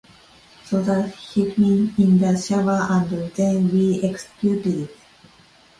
So 0.65 0.81
that 0.81 1.13
hit 1.13 1.59
me 1.59 1.93
in 1.95 2.17
the 2.17 2.35
shower 2.35 2.87
and 2.89 3.07
then 3.35 3.71
we 3.71 4.01
executed 4.01 4.89
it. 4.89 4.97